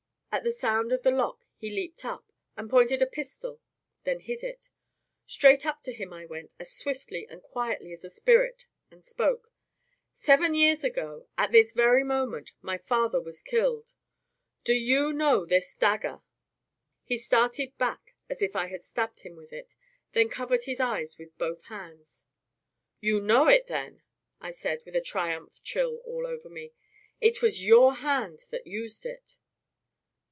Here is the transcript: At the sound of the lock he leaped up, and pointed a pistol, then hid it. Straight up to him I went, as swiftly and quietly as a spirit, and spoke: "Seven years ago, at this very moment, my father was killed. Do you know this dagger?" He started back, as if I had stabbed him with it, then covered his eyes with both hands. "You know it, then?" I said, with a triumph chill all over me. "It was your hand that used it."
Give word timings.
At 0.33 0.45
the 0.45 0.53
sound 0.53 0.93
of 0.93 1.03
the 1.03 1.11
lock 1.11 1.45
he 1.57 1.69
leaped 1.69 2.05
up, 2.05 2.31
and 2.55 2.69
pointed 2.69 3.01
a 3.01 3.05
pistol, 3.05 3.59
then 4.05 4.21
hid 4.21 4.43
it. 4.45 4.69
Straight 5.25 5.65
up 5.65 5.81
to 5.81 5.91
him 5.91 6.13
I 6.13 6.25
went, 6.25 6.53
as 6.57 6.71
swiftly 6.71 7.27
and 7.29 7.43
quietly 7.43 7.91
as 7.91 8.05
a 8.05 8.09
spirit, 8.09 8.63
and 8.89 9.03
spoke: 9.03 9.51
"Seven 10.13 10.55
years 10.55 10.85
ago, 10.85 11.27
at 11.37 11.51
this 11.51 11.73
very 11.73 12.05
moment, 12.05 12.53
my 12.61 12.77
father 12.77 13.19
was 13.19 13.41
killed. 13.41 13.93
Do 14.63 14.73
you 14.73 15.11
know 15.11 15.45
this 15.45 15.75
dagger?" 15.75 16.21
He 17.03 17.17
started 17.17 17.77
back, 17.77 18.15
as 18.29 18.41
if 18.41 18.55
I 18.55 18.67
had 18.67 18.81
stabbed 18.83 19.19
him 19.23 19.35
with 19.35 19.51
it, 19.51 19.75
then 20.13 20.29
covered 20.29 20.63
his 20.63 20.79
eyes 20.79 21.17
with 21.17 21.37
both 21.37 21.65
hands. 21.65 22.25
"You 23.01 23.19
know 23.19 23.47
it, 23.49 23.67
then?" 23.67 24.01
I 24.39 24.51
said, 24.51 24.79
with 24.85 24.95
a 24.95 25.01
triumph 25.01 25.61
chill 25.61 25.97
all 26.05 26.25
over 26.25 26.47
me. 26.47 26.71
"It 27.19 27.41
was 27.41 27.65
your 27.65 27.95
hand 27.95 28.39
that 28.51 28.65
used 28.65 29.05
it." 29.05 29.37